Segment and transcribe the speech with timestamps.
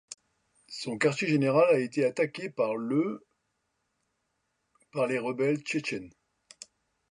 [0.71, 3.23] Son quartier général a été attaqué le
[4.91, 6.09] par les rebelles tchétchènes.